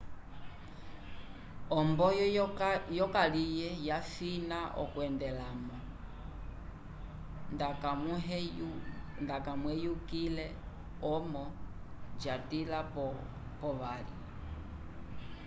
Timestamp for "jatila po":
12.21-13.69